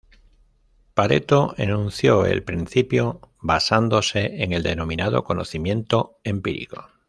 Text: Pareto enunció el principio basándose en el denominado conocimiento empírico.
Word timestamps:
Pareto 0.95 1.53
enunció 1.59 2.25
el 2.25 2.41
principio 2.41 3.21
basándose 3.39 4.41
en 4.41 4.51
el 4.51 4.63
denominado 4.63 5.23
conocimiento 5.23 6.19
empírico. 6.23 6.87